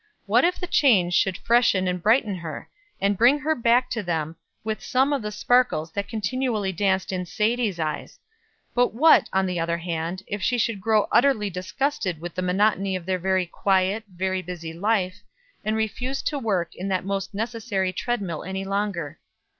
What 0.25 0.43
if 0.43 0.59
the 0.59 0.65
change 0.65 1.23
would 1.27 1.37
freshen 1.37 1.87
and 1.87 2.01
brighten 2.01 2.33
her, 2.33 2.71
and 2.99 3.15
bring 3.15 3.37
her 3.37 3.53
back 3.53 3.87
to 3.91 4.01
them 4.01 4.35
with 4.63 4.81
some 4.81 5.13
of 5.13 5.21
the 5.21 5.31
sparkles 5.31 5.91
that 5.91 6.07
continually 6.09 6.71
danced 6.71 7.11
in 7.11 7.23
Sadie's 7.27 7.79
eyes; 7.79 8.19
but 8.73 8.95
what, 8.95 9.29
on 9.31 9.45
the 9.45 9.59
other 9.59 9.77
hand, 9.77 10.23
if 10.25 10.41
she 10.41 10.57
should 10.57 10.81
grow 10.81 11.07
utterly 11.11 11.51
disgusted 11.51 12.19
with 12.19 12.33
the 12.33 12.41
monotony 12.41 12.95
of 12.95 13.05
their 13.05 13.19
very 13.19 13.45
quiet, 13.45 14.03
very 14.11 14.41
busy 14.41 14.73
life, 14.73 15.21
and 15.63 15.75
refuse 15.75 16.23
to 16.23 16.39
work 16.39 16.73
in 16.73 16.87
that 16.87 17.05
most 17.05 17.35
necessary 17.35 17.93
treadmill 17.93 18.43
any 18.43 18.63
longer. 18.65 19.19